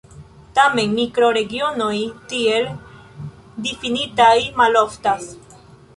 [0.59, 1.93] Tamen, mikroregionoj
[2.31, 2.67] tiel
[3.67, 5.33] difinitaj maloftas.